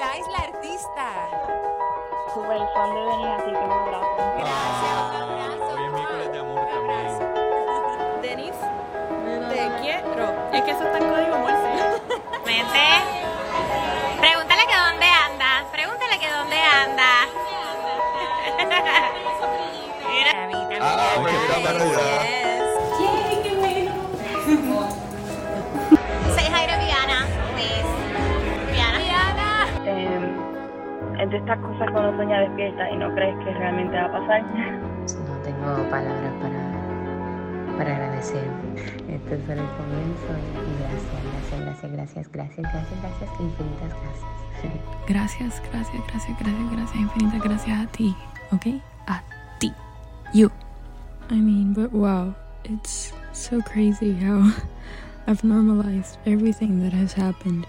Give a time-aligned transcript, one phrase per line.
[0.00, 1.06] Dais la artista.
[2.34, 4.16] Super fan de Denis, así que un abrazo.
[4.38, 5.74] Gracias, un abrazo.
[5.74, 7.18] Hoy es miércoles de amor Un abrazo.
[7.34, 8.22] también.
[8.22, 8.56] Denis,
[9.50, 10.24] te quiero.
[10.52, 11.70] Es que eso está en código Morse.
[12.46, 12.86] Vente.
[14.20, 15.64] Pregúntale que dónde anda.
[15.70, 17.10] Pregúntale que dónde anda.
[20.10, 20.30] Mira.
[20.30, 20.82] A mí también.
[20.82, 21.14] Ah,
[31.20, 34.42] Es de estas cosas cuando sueña despierta y no crees que realmente va a pasar.
[34.42, 38.48] No tengo palabras para, para agradecer.
[39.06, 40.32] Esto es solo el comienzo
[40.64, 44.40] y gracias, gracias, gracias, gracias, gracias, gracias, infinitas gracias.
[45.06, 48.16] Gracias, gracias, gracias, gracias, gracias, infinitas gracias a ti,
[48.52, 48.66] ¿ok?
[49.06, 49.22] A
[49.58, 49.74] ti.
[50.32, 50.50] You.
[51.30, 54.50] I mean, but wow, it's so crazy how
[55.26, 57.66] I've normalized everything that has happened.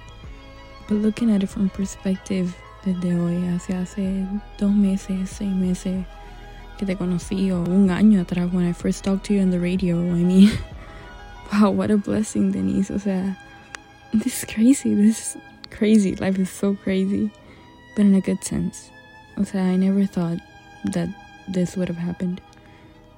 [0.87, 4.25] But looking at it from perspective desde hoy, hace hace
[4.57, 6.05] dos meses, seis meses
[6.77, 9.59] que te conocí, o un año atrás when I first talked to you on the
[9.59, 10.51] radio, I mean,
[11.53, 12.89] wow, what a blessing, Denise.
[12.89, 13.37] O sea,
[14.13, 14.95] this is crazy.
[14.95, 16.15] This is crazy.
[16.15, 17.29] Life is so crazy,
[17.95, 18.89] but in a good sense.
[19.37, 20.39] O sea, I never thought
[20.85, 21.09] that
[21.47, 22.41] this would have happened.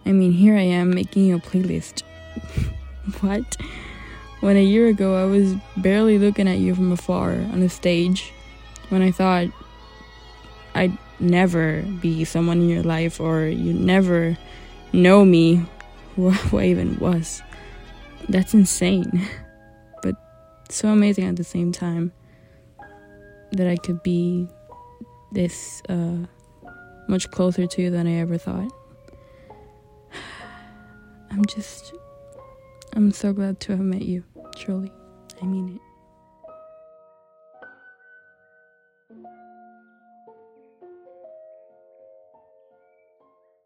[0.05, 2.03] I mean, here I am making a playlist.
[3.21, 3.55] what?
[4.41, 8.33] When a year ago I was barely looking at you from afar on a stage,
[8.93, 9.47] when I thought
[10.75, 14.37] I'd never be someone in your life or you'd never
[14.93, 15.65] know me,
[16.15, 17.41] who I even was.
[18.29, 19.27] That's insane.
[20.03, 20.15] But
[20.69, 22.11] so amazing at the same time
[23.51, 24.47] that I could be
[25.31, 26.25] this uh,
[27.07, 28.69] much closer to you than I ever thought.
[31.31, 31.93] I'm just,
[32.93, 34.23] I'm so glad to have met you,
[34.57, 34.91] truly.
[35.41, 35.92] I mean it.